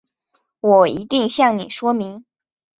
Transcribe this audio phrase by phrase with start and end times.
[0.61, 2.25] 我一定向你说明